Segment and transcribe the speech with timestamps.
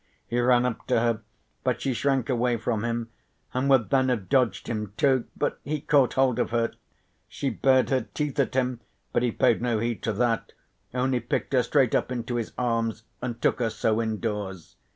[0.25, 1.21] He ran up to her
[1.63, 3.09] but she shrank away from him,
[3.53, 6.71] and would then have dodged him too, but he caught hold of her.
[7.27, 8.79] She bared her teeth at him
[9.13, 10.53] but he paid no heed to that,
[10.91, 14.75] only picked her straight up into his arms and took her so indoors.